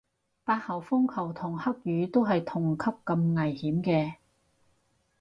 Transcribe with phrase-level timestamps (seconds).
[0.43, 4.15] 八號風球同黑雨都係同級咁危險嘅